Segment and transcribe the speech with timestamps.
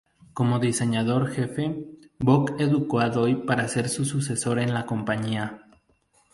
[0.33, 1.85] Como diseñador jefe,
[2.17, 5.61] Vogt educó a Doi para ser su sucesor en la compañía.